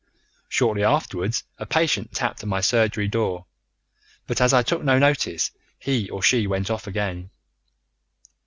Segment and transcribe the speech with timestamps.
[0.49, 3.45] Shortly afterwards a patient tapped at the surgery door,
[4.25, 7.29] but as I took no notice, he or she went off again.